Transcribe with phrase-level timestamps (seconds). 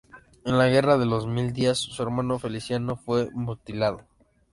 [0.45, 3.99] En la Guerra de los Mil Días, su hermano Feliciano fue mutilado.